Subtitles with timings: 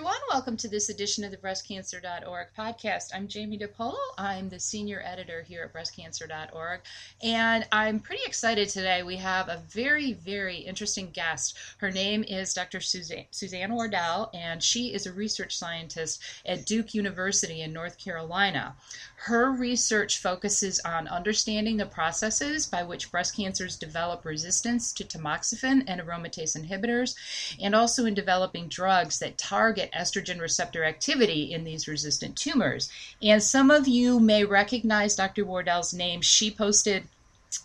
[0.00, 0.20] everyone.
[0.30, 3.10] Welcome to this edition of the breastcancer.org podcast.
[3.14, 3.98] I'm Jamie DePolo.
[4.16, 6.80] I'm the senior editor here at breastcancer.org.
[7.22, 9.02] And I'm pretty excited today.
[9.02, 11.58] We have a very, very interesting guest.
[11.78, 12.80] Her name is Dr.
[12.80, 18.76] Suzanne, Suzanne Wardell, and she is a research scientist at Duke University in North Carolina.
[19.16, 25.84] Her research focuses on understanding the processes by which breast cancers develop resistance to tamoxifen
[25.86, 27.16] and aromatase inhibitors,
[27.60, 32.90] and also in developing drugs that target estrogen receptor activity in these resistant tumors.
[33.22, 35.44] And some of you may recognize Dr.
[35.44, 36.20] Wardell's name.
[36.20, 37.04] She posted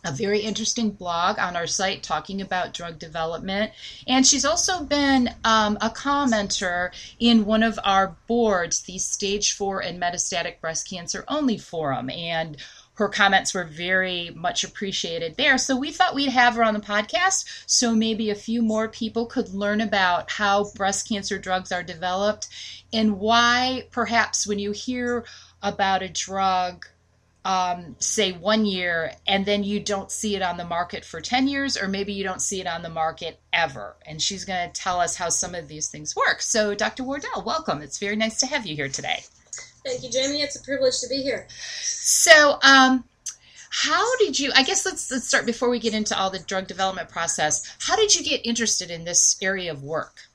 [0.04, 3.72] a very interesting blog on our site talking about drug development.
[4.08, 9.82] And she's also been um, a commenter in one of our boards, the Stage 4
[9.82, 12.10] and Metastatic Breast Cancer Only Forum.
[12.10, 12.58] And
[12.96, 15.58] her comments were very much appreciated there.
[15.58, 19.26] So we thought we'd have her on the podcast so maybe a few more people
[19.26, 22.48] could learn about how breast cancer drugs are developed
[22.92, 25.26] and why perhaps when you hear
[25.62, 26.86] about a drug
[27.44, 31.48] um, say one year and then you don't see it on the market for 10
[31.48, 33.96] years or maybe you don't see it on the market ever.
[34.06, 36.42] And she's going to tell us how some of these things work.
[36.42, 37.82] So dr wardell welcome.
[37.82, 39.24] It's very nice to have you here today
[39.86, 41.48] thank you jamie it's a privilege to be here
[41.82, 43.04] so um,
[43.70, 46.68] how did you i guess let's let's start before we get into all the drug
[46.68, 50.28] development process how did you get interested in this area of work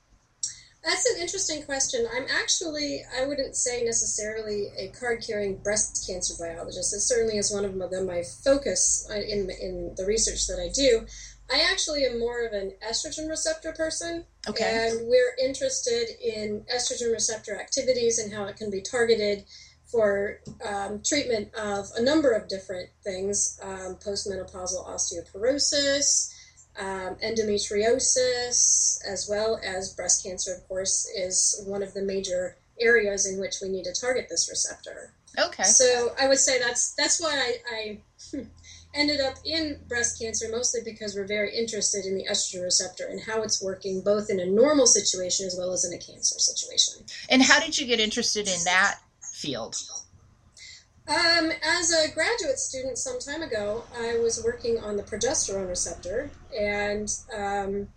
[0.83, 2.07] that's an interesting question.
[2.11, 6.93] I'm actually, I wouldn't say necessarily a card carrying breast cancer biologist.
[6.95, 10.69] It certainly is one of them, my focus uh, in, in the research that I
[10.73, 11.05] do.
[11.51, 14.25] I actually am more of an estrogen receptor person.
[14.47, 14.89] Okay.
[14.89, 19.43] And we're interested in estrogen receptor activities and how it can be targeted
[19.85, 26.33] for um, treatment of a number of different things um, postmenopausal osteoporosis
[26.79, 33.27] um, endometriosis, as well as breast cancer, of course, is one of the major areas
[33.27, 35.13] in which we need to target this receptor.
[35.37, 35.63] Okay.
[35.63, 37.99] So I would say that's that's why I,
[38.33, 38.45] I
[38.93, 43.21] ended up in breast cancer, mostly because we're very interested in the estrogen receptor and
[43.21, 47.05] how it's working, both in a normal situation as well as in a cancer situation.
[47.29, 49.75] And how did you get interested in that field?
[51.07, 56.29] Um, as a graduate student some time ago, I was working on the progesterone receptor,
[56.57, 57.87] and um,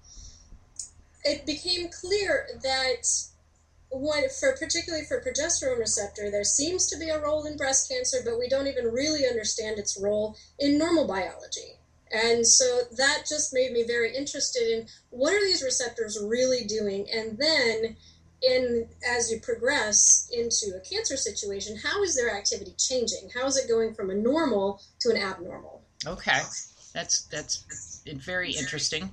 [1.23, 3.07] it became clear that
[4.41, 8.39] for particularly for progesterone receptor, there seems to be a role in breast cancer, but
[8.39, 11.79] we don't even really understand its role in normal biology.
[12.13, 17.09] And so that just made me very interested in what are these receptors really doing,
[17.11, 17.97] and then
[18.43, 23.31] in as you progress into a cancer situation, how is their activity changing?
[23.35, 25.83] How is it going from a normal to an abnormal?
[26.07, 26.41] Okay,
[26.93, 29.11] that's that's very interesting.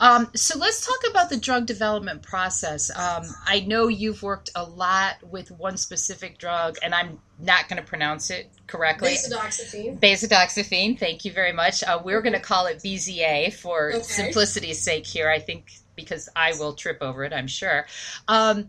[0.00, 2.90] Um, so let's talk about the drug development process.
[2.96, 7.80] Um, I know you've worked a lot with one specific drug, and I'm not going
[7.80, 9.10] to pronounce it correctly.
[9.14, 9.98] Bazedoxifene.
[10.00, 10.98] Bazedoxifene.
[10.98, 11.84] Thank you very much.
[11.84, 14.02] Uh, we're going to call it BZA for Okay.
[14.02, 15.30] simplicity's sake here.
[15.30, 17.86] I think because I will trip over it, I'm sure.
[18.26, 18.68] Um,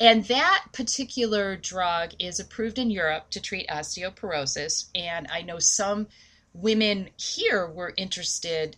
[0.00, 4.86] and that particular drug is approved in Europe to treat osteoporosis.
[4.94, 6.08] And I know some
[6.54, 8.76] women here were interested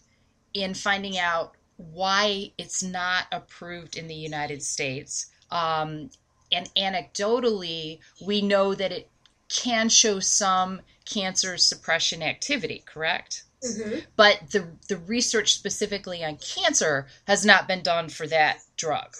[0.52, 5.26] in finding out why it's not approved in the United States.
[5.50, 6.10] Um,
[6.52, 9.08] and anecdotally, we know that it
[9.48, 13.44] can show some cancer suppression activity, correct?
[13.62, 19.16] hmm But the, the research specifically on cancer has not been done for that drug.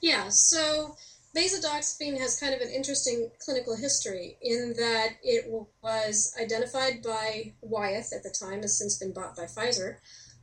[0.00, 0.96] Yeah, so
[1.36, 5.50] bazedoxifene has kind of an interesting clinical history in that it
[5.82, 9.96] was identified by Wyeth at the time, has since been bought by Pfizer,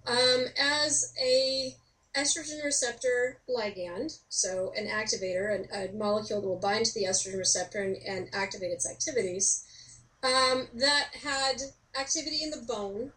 [0.07, 1.75] um, as a
[2.15, 7.37] estrogen receptor ligand, so an activator, a, a molecule that will bind to the estrogen
[7.37, 9.63] receptor and, and activate its activities,
[10.23, 11.61] um, that had
[11.99, 13.11] activity in the bone,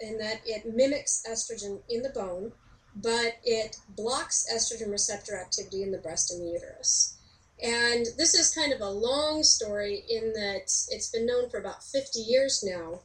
[0.00, 2.52] in that it mimics estrogen in the bone,
[2.96, 7.16] but it blocks estrogen receptor activity in the breast and the uterus.
[7.62, 11.84] And this is kind of a long story in that it's been known for about
[11.84, 13.00] 50 years now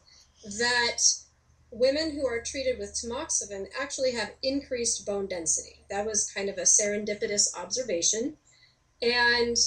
[0.58, 1.02] that
[1.76, 5.86] women who are treated with tamoxifen actually have increased bone density.
[5.90, 8.38] That was kind of a serendipitous observation.
[9.02, 9.58] And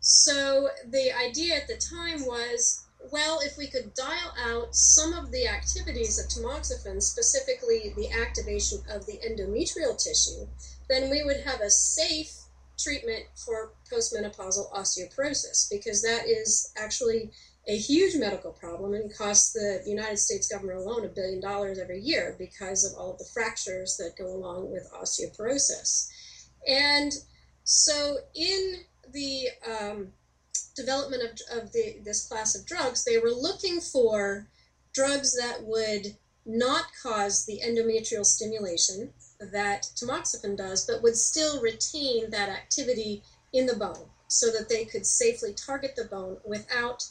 [0.00, 5.32] so the idea at the time was well, if we could dial out some of
[5.32, 10.46] the activities of tamoxifen, specifically the activation of the endometrial tissue,
[10.88, 12.30] then we would have a safe
[12.78, 17.30] treatment for postmenopausal osteoporosis because that is actually
[17.68, 22.00] a huge medical problem and costs the United States government alone a billion dollars every
[22.00, 26.08] year because of all of the fractures that go along with osteoporosis.
[26.66, 27.12] And
[27.64, 30.12] So in the um,
[30.74, 34.48] development of, of the, this class of drugs, they were looking for
[34.92, 36.16] drugs that would
[36.46, 39.12] not cause the endometrial stimulation
[39.52, 43.22] that tamoxifen does, but would still retain that activity
[43.52, 47.04] in the bone so that they could safely target the bone without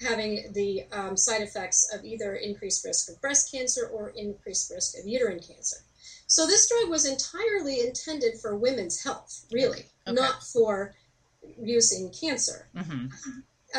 [0.00, 4.98] having the um, side effects of either increased risk of breast cancer or increased risk
[4.98, 5.78] of uterine cancer.
[6.26, 10.14] So this drug was entirely intended for women's health, really, okay.
[10.14, 10.94] not for
[11.62, 12.68] use in cancer.
[12.76, 13.06] Mm-hmm.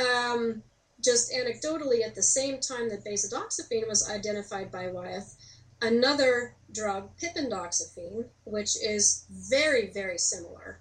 [0.02, 0.64] Um,
[1.04, 5.36] just anecdotally, at the same time that bazedoxifene was identified by Wyeth,
[5.82, 10.80] another drug, pipendoxifene, which is very, very similar,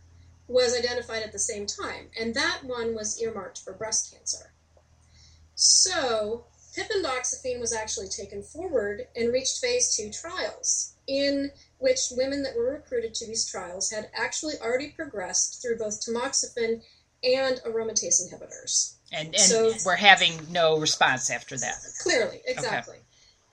[0.48, 2.08] was identified at the same time.
[2.18, 4.52] And that one was earmarked for breast cancer.
[5.56, 6.44] So,
[6.76, 12.72] pipendoxifene was actually taken forward and reached phase two trials, in which women that were
[12.72, 16.82] recruited to these trials had actually already progressed through both tamoxifen
[17.24, 18.94] and aromatase inhibitors.
[19.12, 21.76] And, and so, we're having no response after that.
[22.02, 22.96] Clearly, exactly.
[22.96, 23.02] Okay.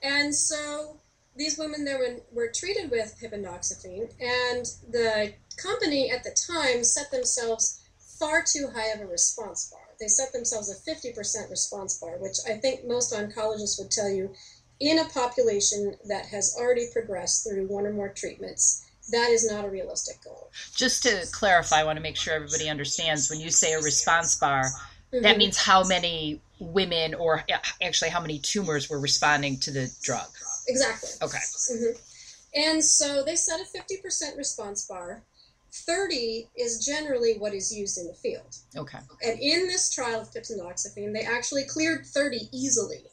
[0.03, 0.97] And so
[1.38, 7.11] these women there were, were treated with pipendoxifene, and the company at the time set
[7.11, 7.82] themselves
[8.19, 9.81] far too high of a response bar.
[10.00, 14.33] They set themselves a 50% response bar, which I think most oncologists would tell you
[14.80, 19.65] in a population that has already progressed through one or more treatments, that is not
[19.65, 20.50] a realistic goal.
[20.75, 24.38] Just to clarify, I want to make sure everybody understands when you say a response
[24.38, 25.21] bar, mm-hmm.
[25.24, 27.44] that means how many women or
[27.81, 30.27] actually how many tumors were responding to the drug.
[30.68, 31.10] Exactly.
[31.21, 31.38] Okay.
[31.38, 32.00] Mm-hmm.
[32.56, 35.24] And so they set a 50% response bar.
[35.73, 38.57] 30 is generally what is used in the field.
[38.77, 38.99] Okay.
[39.23, 43.05] And in this trial of pipendoxifene, they actually cleared 30 easily,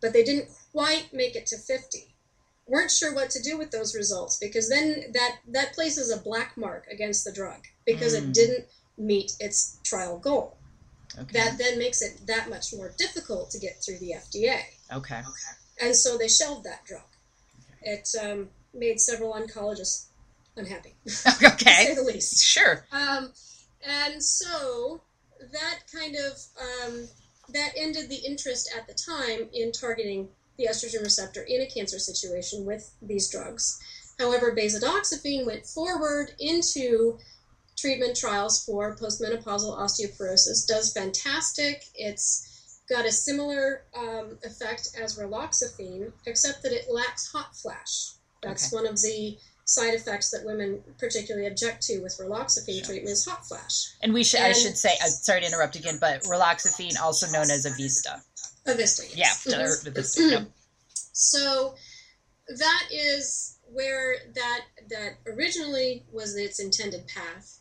[0.00, 2.14] but they didn't quite make it to 50.
[2.68, 6.56] Weren't sure what to do with those results because then that, that places a black
[6.56, 8.22] mark against the drug because mm.
[8.22, 8.66] it didn't
[8.96, 10.56] meet its trial goal.
[11.18, 11.32] Okay.
[11.32, 14.60] That then makes it that much more difficult to get through the FDA.
[14.92, 15.18] Okay.
[15.18, 15.82] okay.
[15.82, 17.02] And so they shelved that drug.
[17.82, 20.06] It um, made several oncologists
[20.56, 21.54] unhappy, okay.
[21.54, 22.44] to say the least.
[22.44, 22.86] Sure.
[22.92, 23.32] Um,
[23.86, 25.02] and so
[25.52, 27.08] that kind of um,
[27.52, 31.98] that ended the interest at the time in targeting the estrogen receptor in a cancer
[31.98, 33.78] situation with these drugs.
[34.18, 37.18] However, bazedoxifene went forward into
[37.76, 41.84] treatment trials for postmenopausal osteoporosis, does fantastic.
[41.94, 48.12] It's got a similar um, effect as raloxifene, except that it lacks hot flash.
[48.42, 48.82] That's okay.
[48.82, 49.36] one of the
[49.66, 52.84] side effects that women particularly object to with raloxifene sure.
[52.86, 53.88] treatment is hot flash.
[54.00, 57.26] And we should, and, I should say, uh, sorry to interrupt again, but raloxifene, also
[57.32, 58.22] known as Evista.
[58.66, 59.46] Evista, yes.
[59.46, 60.30] Yeah, mm-hmm.
[60.30, 60.48] yep.
[61.18, 61.74] So
[62.58, 64.60] that is where that
[64.90, 67.58] that originally was its intended path.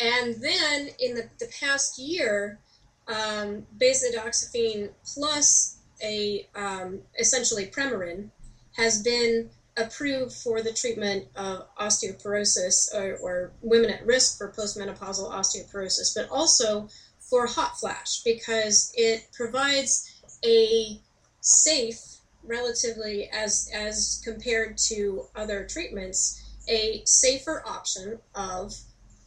[0.00, 2.58] And then in the, the past year,
[3.06, 8.30] um, bazedoxifene plus a um, essentially Premarin
[8.76, 15.30] has been approved for the treatment of osteoporosis or, or, women at risk for postmenopausal
[15.30, 16.88] osteoporosis, but also
[17.18, 21.00] for hot flash because it provides a
[21.40, 22.00] safe,
[22.44, 28.74] relatively as as compared to other treatments, a safer option of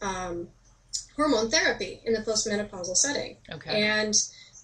[0.01, 0.47] um,
[1.15, 3.37] hormone therapy in the postmenopausal setting.
[3.51, 3.83] Okay.
[3.83, 4.15] And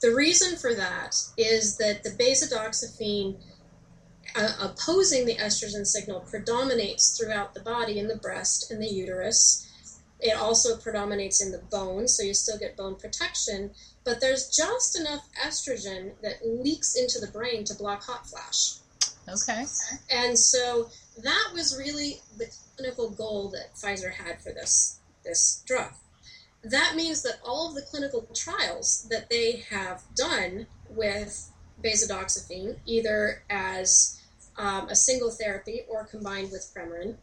[0.01, 3.37] the reason for that is that the bazedoxifene
[4.37, 9.63] uh, opposing the estrogen signal predominates throughout the body in the breast and the uterus.
[10.19, 13.71] It also predominates in the bone, so you still get bone protection,
[14.03, 18.75] but there's just enough estrogen that leaks into the brain to block hot flash.
[19.29, 19.65] Okay.
[20.09, 20.89] And so
[21.21, 25.91] that was really the clinical goal that Pfizer had for this this drug
[26.63, 31.51] that means that all of the clinical trials that they have done with
[31.83, 34.16] bazedoxifene, either as
[34.57, 37.15] um, a single therapy or combined with Premarin,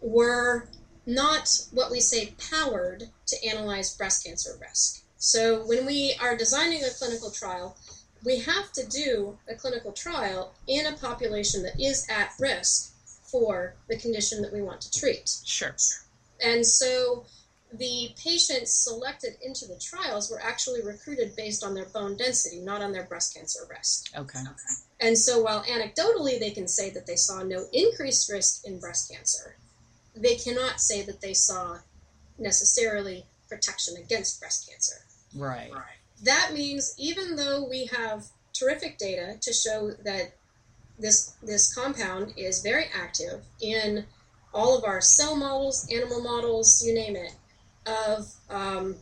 [0.00, 0.68] were
[1.06, 5.02] not what we say powered to analyze breast cancer risk.
[5.16, 7.76] So when we are designing a clinical trial,
[8.24, 12.92] we have to do a clinical trial in a population that is at risk
[13.24, 15.28] for the condition that we want to treat.
[15.44, 15.74] Sure.
[16.44, 17.24] And so
[17.72, 22.82] the patients selected into the trials were actually recruited based on their bone density, not
[22.82, 24.10] on their breast cancer risk.
[24.16, 24.40] Okay.
[25.02, 29.12] And so while anecdotally they can say that they saw no increased risk in breast
[29.12, 29.56] cancer,
[30.14, 31.78] they cannot say that they saw
[32.38, 34.94] necessarily protection against breast cancer.
[35.34, 35.72] Right.
[35.72, 35.98] right.
[36.22, 40.34] That means even though we have terrific data to show that
[40.98, 44.04] this this compound is very active in
[44.54, 47.34] all of our cell models, animal models, you name it,
[47.86, 48.96] of um,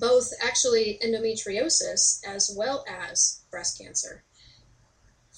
[0.00, 4.22] both actually endometriosis as well as breast cancer.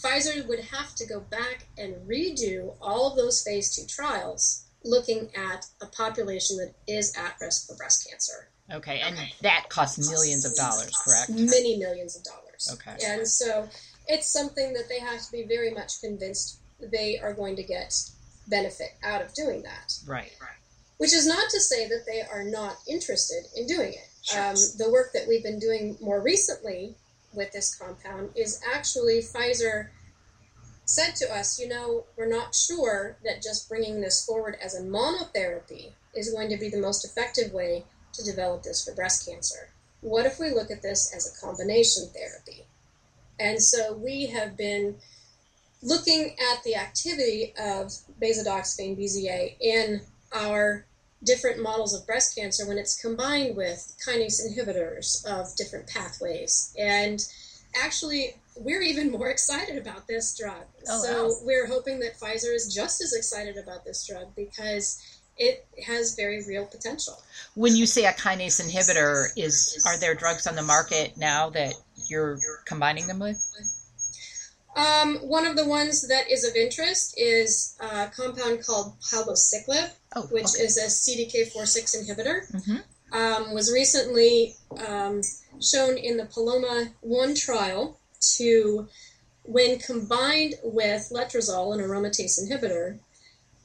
[0.03, 5.31] Pfizer would have to go back and redo all of those phase two trials looking
[5.35, 8.49] at a population that is at risk for breast cancer.
[8.73, 11.31] Okay, and that costs millions of dollars, correct?
[11.31, 12.71] Many millions of dollars.
[12.75, 12.97] Okay.
[13.05, 13.69] And so
[14.07, 17.95] it's something that they have to be very much convinced they are going to get
[18.49, 19.95] benefit out of doing that.
[20.07, 20.33] Right.
[20.41, 20.51] right.
[20.99, 24.09] Which is not to say that they are not interested in doing it.
[24.23, 24.51] Sure.
[24.51, 26.95] Um, the work that we've been doing more recently
[27.39, 29.89] with this compound is actually Pfizer
[30.85, 34.83] said to us, you know, we're not sure that just bringing this forward as a
[34.83, 39.71] monotherapy is going to be the most effective way to develop this for breast cancer.
[40.01, 42.65] What if we look at this as a combination therapy?
[43.39, 44.97] And so we have been
[45.83, 50.01] looking at the activity of bazedoxifene BZA in
[50.33, 50.87] our
[51.25, 56.75] different models of breast cancer when it's combined with kinase inhibitors of different pathways.
[56.79, 57.25] And
[57.83, 60.65] actually, we're even more excited about this drug.
[60.89, 61.35] Oh, so wow.
[61.43, 65.03] we're hoping that Pfizer is just as excited about this drug because
[65.37, 67.21] it has very real potential.
[67.55, 71.75] When you say a kinase inhibitor, is are there drugs on the market now that
[72.09, 73.41] you're combining them with?
[74.77, 80.27] Um, one of the ones that is of interest is a compound called palbociclib, Oh,
[80.33, 80.65] which okay.
[80.65, 82.51] is a CDK4/6 inhibitor.
[82.53, 82.83] Mhm.
[83.11, 84.57] Um, was recently
[84.87, 85.23] um,
[85.63, 87.99] shown in the Paloma 1 trial
[88.37, 88.89] to,
[89.45, 92.99] when combined with letrozole, an aromatase inhibitor,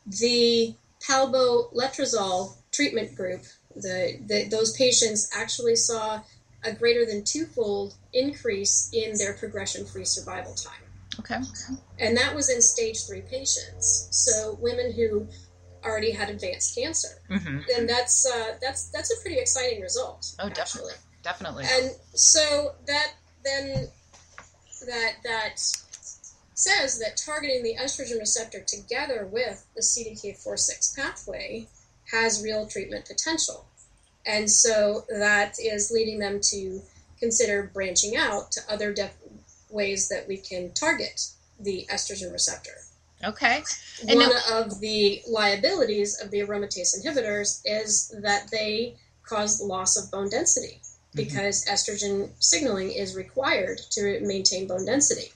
[0.06, 3.44] the palbo-letrozole treatment group,
[3.76, 6.22] the, the, those patients actually saw
[6.64, 10.84] a greater than twofold increase in their progression-free survival time
[11.20, 11.40] Okay.
[12.00, 14.08] and that was in stage three patients.
[14.12, 15.28] So women who
[15.86, 20.34] already had advanced cancer, hmm and that's uh, that's that's a pretty exciting result.
[20.40, 20.94] Oh, actually.
[21.24, 21.66] definitely, definitely.
[21.72, 23.14] And so that
[23.44, 23.88] then
[24.88, 25.60] that that
[26.54, 31.68] says that targeting the estrogen receptor together with the CDK4/6 pathway
[32.12, 33.66] has real treatment potential,
[34.26, 36.82] and so that is leading them to
[37.20, 39.18] consider branching out to other def-
[39.70, 41.28] ways that we can target
[41.60, 42.78] the estrogen receptor.
[43.24, 43.64] Okay.
[44.08, 49.98] And One now- of the liabilities of the aromatase inhibitors is that they cause loss
[49.98, 50.80] of bone density
[51.16, 51.26] Mm-hmm.
[51.26, 55.32] because estrogen signaling is required to maintain bone density.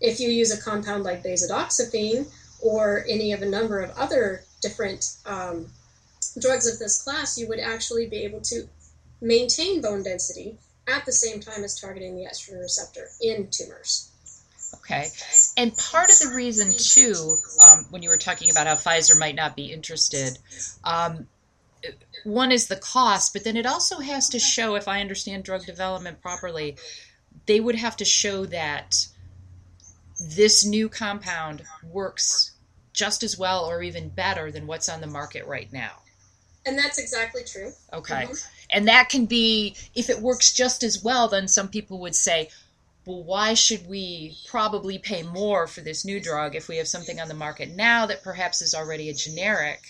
[0.00, 2.30] If you use a compound like bazedoxifene
[2.62, 5.72] or any of a number of other different um,
[6.40, 8.68] drugs of this class, you would actually be able to
[9.20, 10.56] maintain bone density
[10.86, 14.10] at the same time as targeting the estrogen receptor in tumors.
[14.74, 15.08] Okay.
[15.58, 19.34] And part of the reason, too, um, when you were talking about how Pfizer might
[19.34, 20.38] not be interested,
[20.84, 21.26] um,
[22.22, 25.66] one is the cost, but then it also has to show, if I understand drug
[25.66, 26.76] development properly,
[27.46, 29.08] they would have to show that
[30.20, 32.52] this new compound works
[32.92, 36.02] just as well or even better than what's on the market right now.
[36.66, 37.72] And that's exactly true.
[37.92, 38.26] Okay.
[38.26, 38.46] Mhm.
[38.70, 42.50] And that can be, if it works just as well, then some people would say,
[43.08, 47.18] well, why should we probably pay more for this new drug if we have something
[47.18, 49.80] on the market now that perhaps is already a generic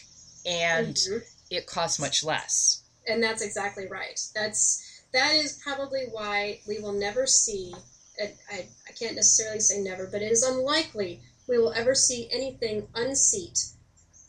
[0.46, 1.25] and Mhm.
[1.50, 2.82] it costs much less?
[3.08, 4.20] and that's exactly right.
[4.34, 7.75] That's that is probably why we will never see.
[8.22, 12.28] I, I, I can't necessarily say never, but it is unlikely we will ever see
[12.30, 13.58] anything unseat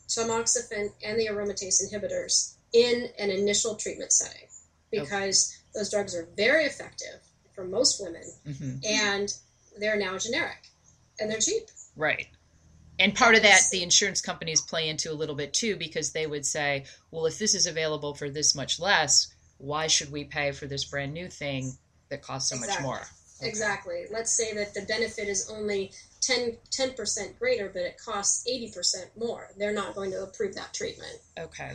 [0.08, 4.48] tamoxifen and the aromatase inhibitors in an initial treatment setting
[4.90, 7.20] because those drugs are very effective
[7.60, 9.34] for most women hmm and
[9.78, 10.68] they're now generic
[11.20, 11.68] and they're cheap.
[11.94, 12.26] Right.
[12.98, 16.26] And part of that, the insurance companies play into a little bit too, because they
[16.26, 20.52] would say, well, if this is available for this much less, why should we pay
[20.52, 21.72] for this brand new thing
[22.08, 23.00] that costs so much more?
[23.42, 24.04] Exactly.
[24.10, 29.10] Let's say that the benefit is only 10 percent greater, but it costs eighty percent
[29.18, 29.48] more.
[29.56, 31.18] They're not going to approve that treatment.
[31.38, 31.72] Okay.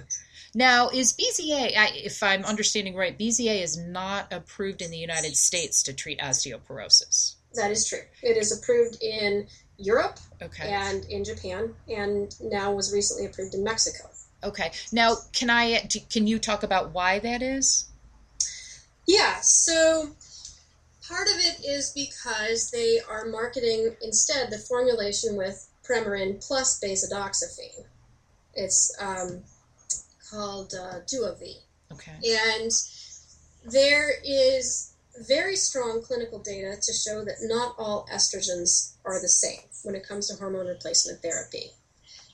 [0.53, 1.71] Now, is BZA,
[2.05, 7.35] if I'm understanding right, BZA is not approved in the United States to treat osteoporosis.
[7.55, 7.99] That is true.
[8.21, 10.69] It is approved in Europe Okay.
[10.69, 14.09] and in Japan, and now was recently approved in Mexico.
[14.43, 14.71] Okay.
[14.91, 15.87] Now, can I?
[16.09, 17.85] Can you talk about why that is?
[19.07, 19.39] Yeah.
[19.41, 20.11] So
[21.07, 27.85] part of it is because they are marketing instead the formulation with Premarin plus bazedoxifene.
[28.53, 29.43] It's um,
[30.31, 31.57] called uh, Duavee.
[31.91, 32.13] Okay.
[32.25, 32.71] And
[33.71, 34.93] there is
[35.27, 40.07] very strong clinical data to show that not all estrogens are the same when it
[40.07, 41.71] comes to hormone replacement therapy.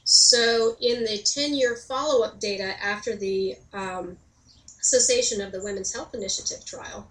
[0.04, 4.18] So, in the 10 year follow up data after the um,
[4.66, 7.08] cessation of the Women's Health Initiative trial,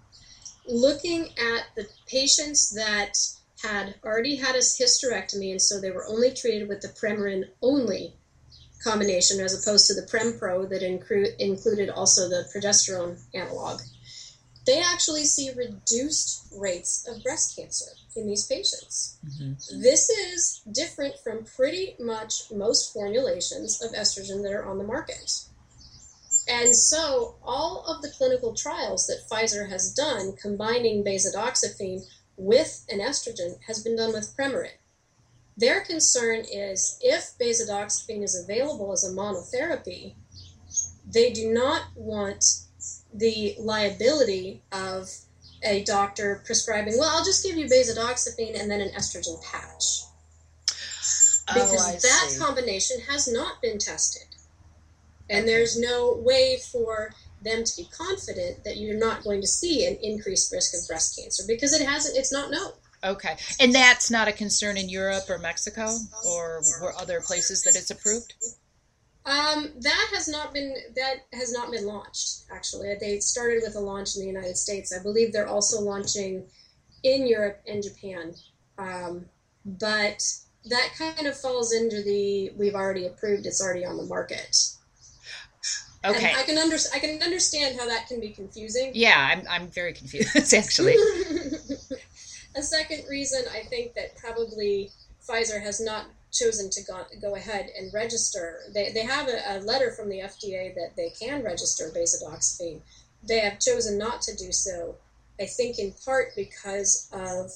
[0.67, 3.17] looking at the patients that
[3.63, 8.15] had already had a hysterectomy, and so they were only treated with the Premarin only
[8.83, 13.79] combination as opposed to the Prempro that inclu- included also the progesterone analog.
[14.65, 19.17] They actually see reduced rates of breast cancer in these patients.
[19.25, 19.81] Mm-hmm.
[19.81, 25.45] This is different from pretty much most formulations of estrogen that are on the market.
[26.47, 32.01] And so, all of the clinical trials that Pfizer has done combining bazedoxifene
[32.35, 34.71] with an estrogen has been done with Premarin.
[35.55, 40.15] Their concern is if bazedoxifene is available as a monotherapy,
[41.05, 42.43] they do not want
[43.13, 45.09] the liability of
[45.63, 50.03] a doctor prescribing, well, I'll just give you bazedoxifene and then an estrogen patch.
[51.49, 52.39] Oh, because oh, that see.
[52.39, 54.23] combination has not been tested.
[55.31, 59.87] And there's no way for them to be confident that you're not going to see
[59.87, 62.71] an increased risk of breast cancer because it hasn't it's not known.
[63.03, 63.35] Okay.
[63.59, 66.61] And that's not a concern in Europe or Mexico or,
[66.99, 68.33] other places that it's approved?
[69.25, 72.43] Um, that has not been that has not been launched.
[72.51, 74.93] Actually, they started with a launch in the United States.
[74.97, 76.45] I believe they're also launching
[77.03, 78.33] in Europe and Japan,
[78.77, 79.25] um,
[79.63, 80.23] but
[80.65, 83.45] that kind of falls into the we've already approved.
[83.45, 84.57] It's already on the market.
[86.03, 88.91] Okay, and I can under I can understand how that can be confusing.
[88.93, 90.95] Yeah, I'm I'm very confused actually.
[92.55, 94.89] a second reason I think that probably
[95.27, 98.61] Pfizer has not chosen to go, go ahead and register.
[98.73, 102.81] They, they have a, a letter from the FDA that they can register bazedoxifene.
[103.23, 104.95] They have chosen not to do so,
[105.39, 107.51] I think in part because of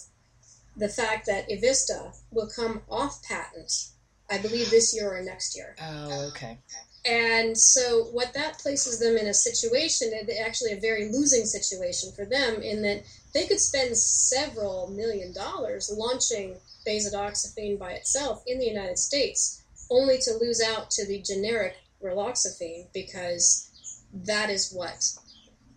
[0.77, 3.89] the fact that Evista will come off patent,
[4.29, 5.75] I believe this year or next year.
[5.81, 6.57] Oh, okay.
[7.05, 10.12] And so, what that places them in a situation,
[10.43, 15.93] actually a very losing situation for them, in that they could spend several million dollars
[15.95, 16.56] launching
[16.88, 22.88] bazedoxifene by itself in the United States, only to lose out to the generic raloxifene
[22.93, 23.69] because
[24.13, 24.95] that is what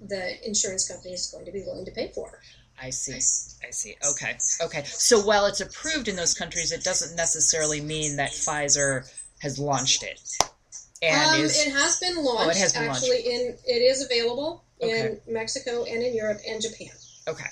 [0.01, 2.41] the insurance company is going to be willing to pay for.
[2.81, 3.15] I see.
[3.67, 3.97] I see.
[4.09, 4.39] Okay.
[4.63, 4.85] Okay.
[4.85, 10.05] So while it's approved in those countries, it doesn't necessarily mean that Pfizer has launched
[10.05, 10.21] it.
[11.03, 12.47] Um, is, it has been launched.
[12.47, 13.27] Oh, it has been actually launched.
[13.29, 15.19] in it is available okay.
[15.27, 16.91] in Mexico and in Europe and Japan.
[17.29, 17.47] Okay.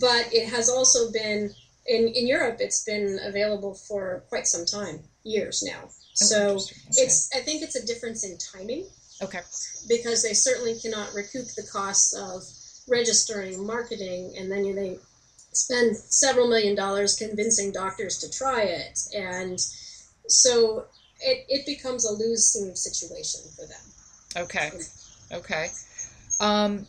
[0.00, 1.54] But it has also been
[1.86, 5.80] in in Europe, it's been available for quite some time, years now.
[5.84, 6.76] Oh, so okay.
[6.96, 8.86] it's I think it's a difference in timing.
[9.22, 9.40] Okay.
[9.88, 12.42] Because they certainly cannot recoup the costs of
[12.88, 14.98] registering, marketing, and then you, they
[15.52, 19.58] spend several million dollars convincing doctors to try it, and
[20.26, 20.86] so
[21.20, 24.44] it, it becomes a losing situation for them.
[24.44, 24.70] Okay.
[25.32, 25.68] Okay.
[26.40, 26.86] Um,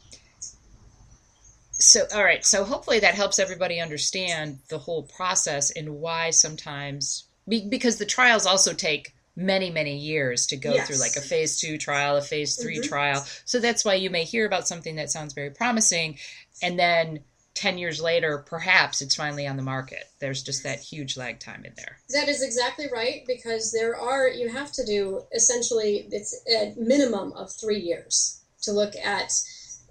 [1.78, 7.26] so all right so hopefully that helps everybody understand the whole process and why sometimes
[7.48, 10.88] because the trials also take many many years to go yes.
[10.88, 12.88] through like a phase two trial a phase 3 mm-hmm.
[12.88, 16.18] trial so that's why you may hear about something that sounds very promising
[16.64, 17.20] and then
[17.56, 20.04] 10 years later perhaps it's finally on the market.
[20.20, 21.98] There's just that huge lag time in there.
[22.10, 27.34] That is exactly right because there are you have to do essentially it's a minimum
[27.34, 29.32] of three years to look at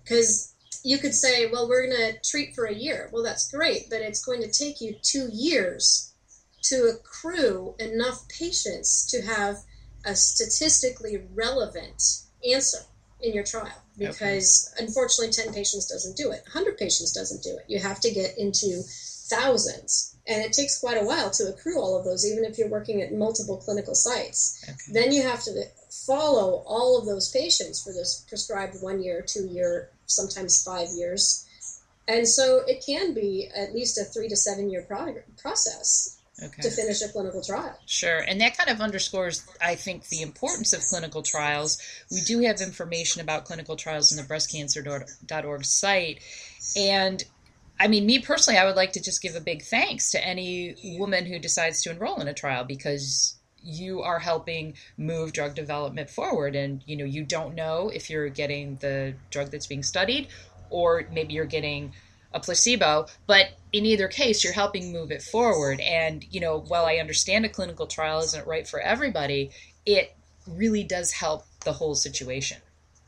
[0.03, 3.09] because you could say, well, we're going to treat for a year.
[3.11, 6.13] Well, that's great, but it's going to take you two years
[6.65, 9.57] to accrue enough patients to have
[10.05, 12.03] a statistically relevant
[12.49, 12.79] answer
[13.21, 14.85] in your trial because okay.
[14.85, 18.37] unfortunately 10 patients doesn't do it 100 patients doesn't do it you have to get
[18.39, 18.83] into
[19.29, 22.69] thousands and it takes quite a while to accrue all of those even if you're
[22.69, 24.77] working at multiple clinical sites okay.
[24.93, 25.65] then you have to
[26.07, 31.47] follow all of those patients for this prescribed one year two year sometimes five years.
[32.07, 34.87] And so it can be at least a three to seven year
[35.39, 36.63] process okay.
[36.63, 37.79] to finish a clinical trial.
[37.87, 38.19] Sure.
[38.19, 41.81] And that kind of underscores, I think, the importance of clinical trials.
[42.11, 46.21] We do have information about clinical trials in the breastcancer.org site.
[46.77, 47.25] And
[47.79, 50.77] I mean, me personally, I would like to just give a big thanks to any
[50.99, 56.11] woman who decides to enroll in a trial because you are helping move drug development
[56.11, 60.29] forward and you know you don't know if you're getting the drug that's being studied
[60.69, 61.93] or maybe you're getting
[62.35, 66.85] a placebo but in either case you're helping move it forward and you know while
[66.85, 69.51] i understand a clinical trial isn't right for everybody
[69.87, 70.15] it
[70.47, 72.59] really does help the whole situation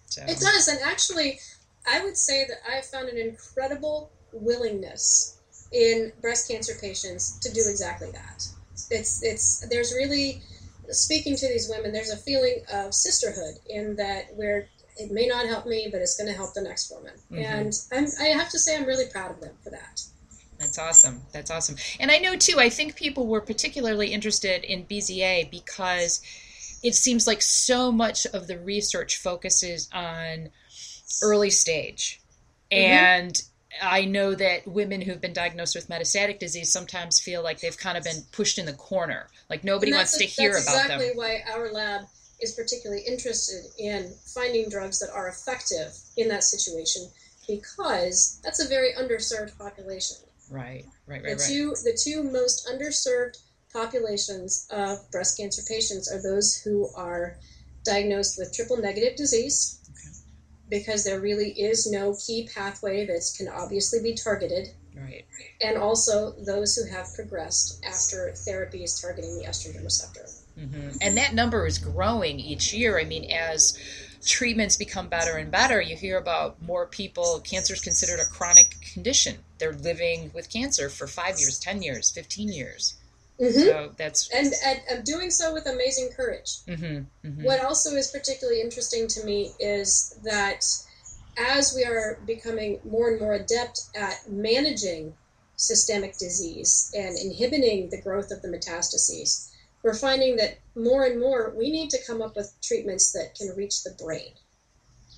[0.07, 0.23] so.
[0.23, 1.39] it does and actually
[1.87, 5.39] i would say that i found an incredible willingness
[5.73, 8.47] in breast cancer patients to do exactly that
[8.91, 10.41] it's it's there's really
[10.91, 11.93] speaking to these women.
[11.93, 16.17] There's a feeling of sisterhood in that we're it may not help me, but it's
[16.17, 17.13] going to help the next woman.
[17.31, 17.45] Mhm.
[17.45, 20.03] And I'm, I have to say, I'm really proud of them for that.
[20.59, 21.23] That's awesome.
[21.33, 21.77] That's awesome.
[22.01, 26.23] And I know too, I think people were particularly interested in BZA because
[26.83, 30.51] it seems like so much of the research focuses on
[31.23, 32.21] early stage.
[32.73, 32.79] Mhm.
[32.79, 33.43] And
[33.83, 37.99] I know that women who've been diagnosed with metastatic disease sometimes feel like they've kind
[37.99, 39.29] of been pushed in the corner.
[39.51, 40.99] Like nobody wants to hear about exactly them.
[40.99, 42.07] That's exactly why our lab
[42.41, 47.09] is particularly interested in finding drugs that are effective in that situation
[47.49, 50.17] because that's a very underserved population.
[50.51, 51.49] Right, right, The right, right.
[51.49, 53.39] two the two most underserved
[53.73, 57.37] populations of breast cancer patients are those who are
[57.85, 60.17] diagnosed with triple negative disease Okay.
[60.69, 65.27] because there really is no key pathway that can obviously be targeted Right.
[65.61, 70.27] and also those who have progressed after therapies targeting the estrogen receptor.
[70.59, 72.99] Hmm And that number is growing each year.
[72.99, 73.79] I mean, as
[74.25, 77.41] treatments become better and better, you hear about more people.
[77.41, 79.37] Cancer is considered a chronic condition.
[79.59, 82.95] They're living with cancer for five years, 10 years, 15 years.
[83.41, 83.61] Mm-hmm.
[83.61, 84.31] So that's.
[84.31, 86.59] and, and, and doing so with amazing courage.
[86.67, 90.65] hmm hmm What also is particularly interesting to me is that
[91.39, 95.15] as we are becoming more and more adept at managing
[95.57, 99.51] systemic disease and inhibiting the growth of the metastases,
[99.87, 103.57] we're finding that more and more we need to come up with treatments that can
[103.57, 104.33] reach the brain.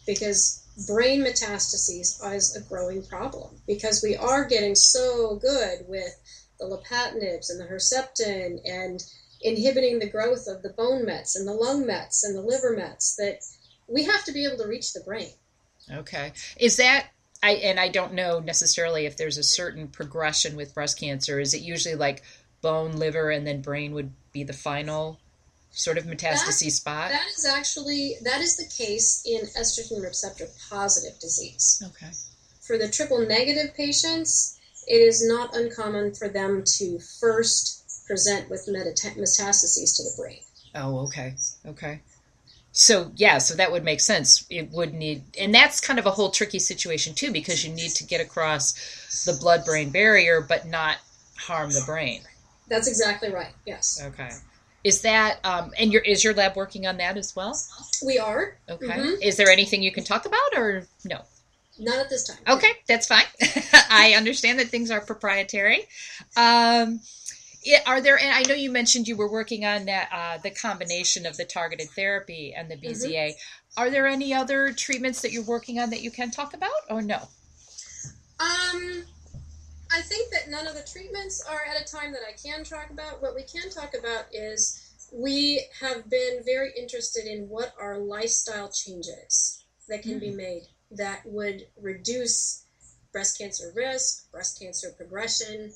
[0.06, 6.14] Because brain metastases is a growing problem because we are getting so good with
[6.60, 9.02] the lapatinibs and the Herceptin and
[9.40, 13.16] inhibiting the growth of the bone mets and the lung mets and the liver mets
[13.16, 13.38] that
[13.86, 15.32] we have to be able to reach the brain.
[15.90, 16.32] Okay.
[16.58, 17.06] Is that.
[17.40, 21.38] I, and I don't know necessarily if there's a certain progression with breast cancer.
[21.38, 22.24] Is it usually like
[22.62, 25.18] bone, liver, and then brain would be the final
[25.72, 27.10] sort of metastasis spot?
[27.10, 31.82] That is actually that is the case in estrogen receptor positive disease.
[31.88, 32.12] okay.
[32.66, 38.68] For the triple negative patients, it is not uncommon for them to first present with
[38.68, 40.40] metata- metastases to the brain.
[40.74, 41.34] Oh, okay.
[41.66, 42.00] Okay.
[42.72, 44.44] So, yeah, so that would make sense.
[44.50, 47.92] It would need, and that's kind of a whole tricky situation too, because you need
[47.92, 48.74] to get across
[49.24, 50.98] the blood brain barrier, but not
[51.38, 52.22] harm the brain.
[52.68, 53.52] That's exactly right.
[53.66, 54.30] Yes, Okay.
[54.84, 57.58] Is that, um, and your, is your lab working on that as well?
[58.06, 58.56] we are.
[58.68, 58.86] Okay.
[58.86, 59.20] Mhm.
[59.20, 61.22] Is there anything you can talk about or no?
[61.80, 62.38] Not at this time.
[62.48, 63.24] Okay, that's fine.
[63.90, 65.86] I understand that things are proprietary.
[66.36, 67.00] Um,
[67.86, 68.18] are there?
[68.18, 71.44] And I know you mentioned you were working on that, uh, the combination of the
[71.44, 73.32] targeted therapy and the BZA.
[73.76, 77.02] Are there any other treatments that you're working on that you can talk about, or
[77.02, 77.28] no?
[78.40, 79.04] Um,
[79.90, 82.90] I think that none of the treatments are at a time that I can talk
[82.90, 83.22] about.
[83.22, 88.68] What we can talk about is we have been very interested in what are lifestyle
[88.68, 92.64] changes that can be made that would reduce
[93.12, 95.70] breast cancer risk, breast cancer progression,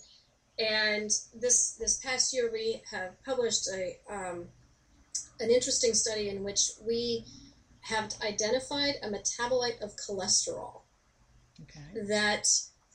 [0.59, 4.49] and this this past year we have published a um,
[5.41, 7.25] an interesting study in which we
[7.81, 10.83] have identified a metabolite of cholesterol
[11.63, 12.07] Okay.
[12.09, 12.47] that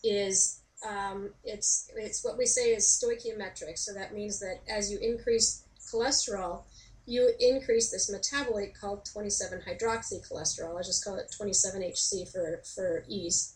[0.03, 3.77] is um, it's it's what we say is stoichiometric.
[3.77, 6.63] So that means that as you increase cholesterol,
[7.05, 10.77] you increase this metabolite called 27 hydroxycholesterol.
[10.77, 13.55] I just call it 27HC for for ease.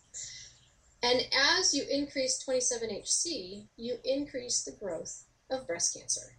[1.04, 1.22] And
[1.58, 6.36] as you increase 27HC, you increase the growth of breast cancer.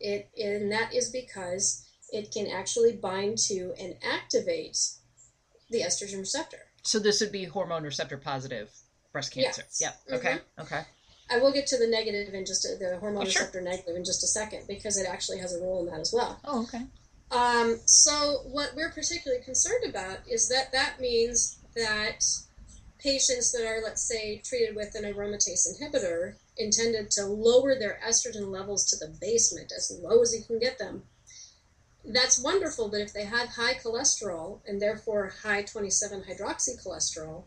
[0.00, 4.76] It and that is because it can actually bind to and activate
[5.70, 6.58] the estrogen receptor.
[6.82, 8.70] So this would be hormone receptor positive
[9.12, 9.62] breast cancer.
[9.80, 9.80] Yes.
[10.08, 10.18] Yep.
[10.20, 10.38] Okay.
[10.60, 10.80] Okay.
[11.30, 13.42] I will get to the negative in just a, the hormone Oh, sure.
[13.42, 16.12] receptor negative in just a second because it actually has a role in that as
[16.12, 16.40] well.
[16.44, 16.82] Oh, okay.
[17.30, 22.22] Um, so what we're particularly concerned about is that that means that
[22.98, 28.48] patients that are, let's say, treated with an aromatase inhibitor intended to lower their estrogen
[28.50, 31.02] levels to the basement as low as you can get them.
[32.04, 37.44] That's wonderful, but if they have high cholesterol and therefore high 27 hydroxycholesterol,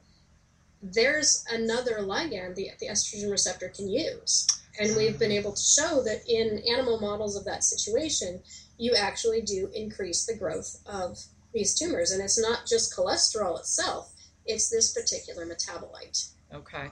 [0.81, 4.47] there's another ligand the, the estrogen receptor can use.
[4.79, 8.41] And we've been able to show that in animal models of that situation,
[8.77, 11.17] you actually do increase the growth of
[11.53, 12.11] these tumors.
[12.11, 14.11] And it's not just cholesterol itself,
[14.45, 16.29] it's this particular metabolite.
[16.53, 16.87] Okay.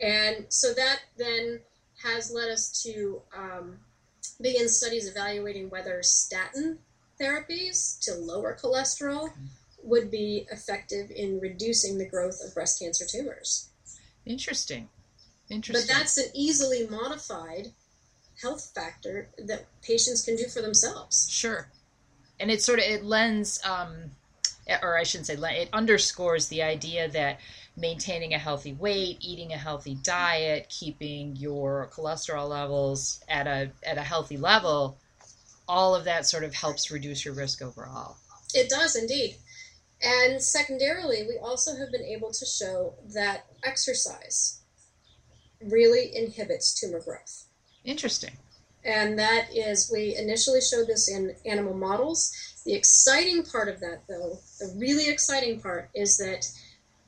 [0.00, 1.60] And so that then
[2.02, 3.78] has led us to um,
[4.40, 6.78] begin studies evaluating whether statin
[7.20, 9.30] therapies to lower cholesterol
[9.82, 13.68] would be effective in reducing the growth of breast cancer tumors.
[14.24, 14.88] Interesting.
[15.50, 15.86] Interesting.
[15.86, 17.72] But that's an easily modified
[18.40, 21.28] health factor that patients can do for themselves.
[21.30, 21.68] Sure.
[22.40, 24.12] And it sort of it lends um
[24.80, 27.40] or I shouldn't say, it underscores the idea that
[27.76, 33.98] maintaining a healthy weight, eating a healthy diet, keeping your cholesterol levels at a at
[33.98, 34.98] a healthy level,
[35.68, 38.16] all of that sort of helps reduce your risk overall.
[38.54, 39.36] It does indeed.
[40.02, 44.60] And secondarily, we also have been able to show that exercise
[45.60, 47.46] really inhibits tumor growth.
[47.84, 48.36] Interesting.
[48.84, 52.32] And that is, we initially showed this in animal models.
[52.64, 56.46] The exciting part of that, though, the really exciting part, is that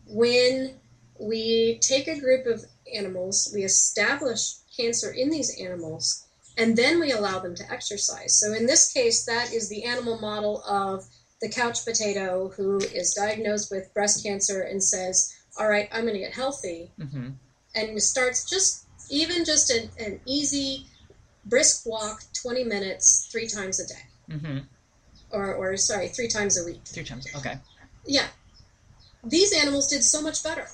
[0.07, 0.75] when
[1.19, 6.27] we take a group of animals, we establish cancer in these animals,
[6.57, 8.39] and then we allow them to exercise.
[8.39, 11.05] So in this case, that is the animal model of
[11.41, 16.15] the couch potato who is diagnosed with breast cancer and says, All right, I'm going
[16.15, 16.91] to get healthy.
[16.99, 17.31] Mm-hmm.
[17.75, 20.87] And starts just, even just an, an, easy,
[21.45, 24.37] brisk walk, 20 minutes, three times a day.
[24.37, 24.59] Mm-hmm.
[25.33, 26.81] Or, or, sorry, three times a week.
[26.87, 27.59] Three times, okay.
[28.07, 28.29] Yeah.
[29.25, 30.69] These animals did so much better.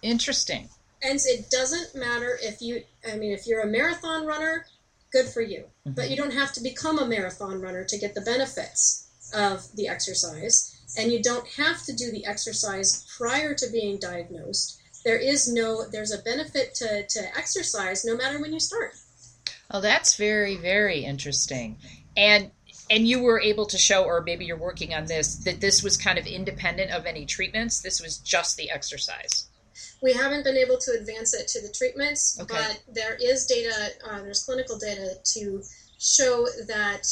[0.00, 0.70] Interesting.
[1.02, 4.64] And it doesn't matter if you, I mean, if you're a marathon runner,
[5.12, 5.64] good for you.
[5.86, 5.92] Mm-hmm.
[5.92, 9.03] But you don't have to become a marathon runner to get the benefits
[9.34, 14.80] of the exercise, and you don't have to do the exercise prior to being diagnosed.
[15.04, 18.94] There is no, there's a benefit to, to exercise no matter when you start.
[19.70, 21.78] Oh, that's very, very interesting.
[22.16, 22.50] And
[22.90, 25.96] and you were able to show, or maybe you're working on this, that this was
[25.96, 27.80] kind of independent of any treatments.
[27.80, 29.48] This was just the exercise.
[30.02, 32.54] We haven't been able to advance it to the treatments, okay.
[32.54, 33.72] but there is data,
[34.06, 35.62] uh, there's clinical data to
[35.98, 37.08] show that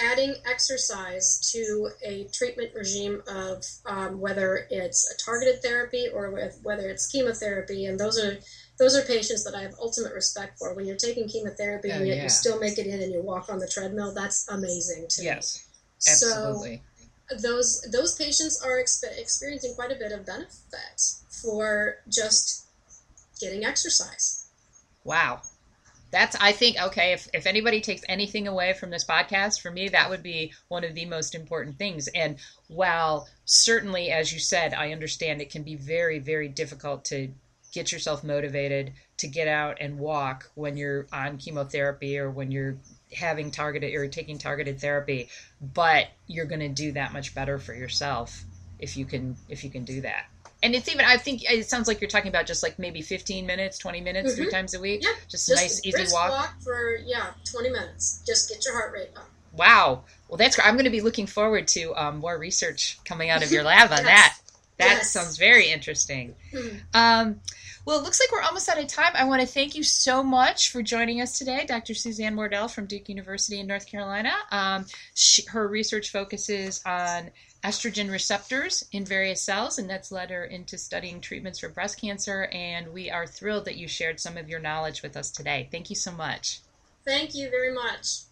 [0.00, 6.58] adding exercise to a treatment regime of um, whether it's a targeted therapy or with,
[6.62, 8.38] whether it's chemotherapy, and those are
[8.78, 10.74] those are patients that I have ultimate respect for.
[10.74, 12.22] When you're taking chemotherapy oh, and yet yeah.
[12.24, 15.24] you still make it in and you walk on the treadmill, that's amazing too.
[15.24, 15.66] Yes,
[16.08, 16.82] absolutely.
[17.28, 22.66] So those those patients are exp- experiencing quite a bit of benefit for just
[23.40, 24.46] getting exercise.
[25.04, 25.42] Wow,
[26.12, 29.88] that's i think okay if, if anybody takes anything away from this podcast for me
[29.88, 32.08] that would be one of the most important things.
[32.14, 32.36] And
[32.68, 37.32] while certainly as you said i understand it can be very very difficult to
[37.72, 42.76] get yourself motivated to get out and walk when you're on chemotherapy or when you're
[43.14, 45.28] having targeted or taking targeted therapy
[45.60, 48.44] but you're going to do that much better for yourself
[48.78, 50.26] if you can if you can do that
[50.62, 53.46] and it's even i think it sounds like you're talking about just like maybe 15
[53.46, 54.42] minutes 20 minutes mm-hmm.
[54.42, 56.30] three times a week yeah just, just a nice easy walk.
[56.30, 60.74] walk for yeah 20 minutes just get your heart rate up wow well that's i'm
[60.74, 63.98] going to be looking forward to um, more research coming out of your lab on
[64.04, 64.06] yes.
[64.06, 64.38] that
[64.78, 65.10] that yes.
[65.10, 66.76] sounds very interesting mm-hmm.
[66.94, 67.40] um,
[67.84, 69.12] well, it looks like we're almost out of time.
[69.14, 71.94] I want to thank you so much for joining us today, Dr.
[71.94, 74.32] Suzanne Wardell from Duke University in North Carolina.
[74.52, 77.30] Um, she, her research focuses on
[77.64, 82.48] estrogen receptors in various cells, and that's led her into studying treatments for breast cancer.
[82.52, 85.68] And we are thrilled that you shared some of your knowledge with us today.
[85.70, 86.60] Thank you so much.
[87.04, 88.22] Thank you very much.